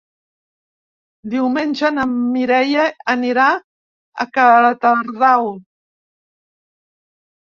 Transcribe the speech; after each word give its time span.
Diumenge 1.33 1.91
na 1.97 2.05
Mireia 2.13 2.87
anirà 3.15 3.45
a 4.25 4.29
Catadau. 4.39 5.49